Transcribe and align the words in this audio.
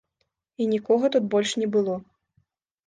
І 0.65 0.67
нікога 0.71 1.05
тут 1.17 1.31
больш 1.37 1.51
не 1.63 1.67
было. 1.79 1.95